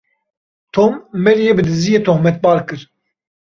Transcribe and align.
Tom, 0.73 0.93
Maryê 1.23 1.51
bi 1.57 1.63
diziyê 1.69 1.99
tohmetbar 2.07 2.59
kir. 2.67 2.81